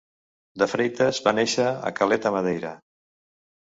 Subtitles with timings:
[0.61, 2.77] De Freitas va néixer a Calheta, Madeira.